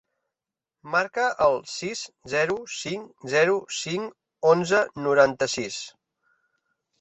[0.93, 2.01] Marca el sis,
[2.33, 4.17] zero, cinc, zero, cinc,
[4.53, 5.79] onze, noranta-sis.